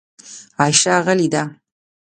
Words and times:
عایشه 0.59 0.93
غلې 1.05 1.27
ده. 1.33 1.43